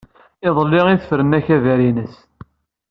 Iḍelli 0.47 0.81
i 0.89 0.95
tefren 1.01 1.35
akabar-ines. 1.39 2.15